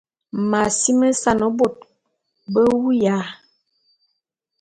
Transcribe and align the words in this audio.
M’asimesan 0.49 1.39
bot 1.57 1.75
be 2.51 2.61
wuya. 2.81 3.17